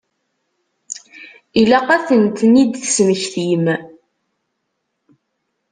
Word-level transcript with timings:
Ilaq 1.61 1.87
ad 1.95 2.03
tent-id-tesmektim. 2.07 3.65